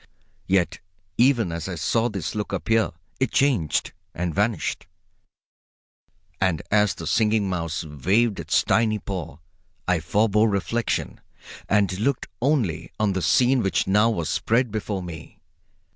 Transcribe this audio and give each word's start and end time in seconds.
Yet 0.47 0.79
even 1.19 1.51
as 1.51 1.69
I 1.69 1.75
saw 1.75 2.09
this 2.09 2.33
look 2.33 2.51
appear 2.51 2.89
it 3.19 3.29
changed 3.31 3.93
and 4.15 4.33
vanished. 4.33 4.87
And 6.39 6.63
as 6.71 6.95
the 6.95 7.05
Singing 7.05 7.47
Mouse 7.47 7.85
waved 7.85 8.39
its 8.39 8.63
tiny 8.63 8.97
paw 8.97 9.37
I 9.87 9.99
forbore 9.99 10.49
reflection 10.49 11.21
and 11.69 11.99
looked 11.99 12.25
only 12.41 12.91
on 12.99 13.13
the 13.13 13.21
scene 13.21 13.61
which 13.61 13.85
now 13.85 14.09
was 14.09 14.27
spread 14.27 14.71
before 14.71 15.03
me. 15.03 15.39